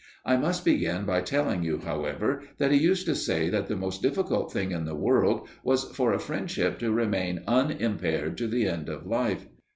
[0.25, 4.01] I must begin by telling you, however, that he used to say that the most
[4.01, 8.89] difficult thing in the world was for a friendship to remain unimpaired to the end
[8.89, 9.45] of life.